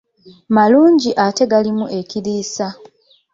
Malungi 0.55 1.11
ate 1.25 1.43
galimu 1.51 1.85
ekiriisa 1.99 2.67